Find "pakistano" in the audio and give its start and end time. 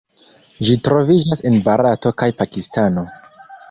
2.43-3.11